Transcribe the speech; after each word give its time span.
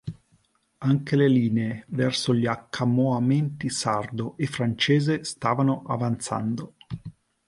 Anche 0.79 1.15
le 1.15 1.27
linee 1.27 1.83
verso 1.89 2.33
gli 2.33 2.47
accamoamenti 2.47 3.69
sardo 3.69 4.35
e 4.35 4.47
francese 4.47 5.23
stavano 5.23 5.83
avanzando. 5.85 6.73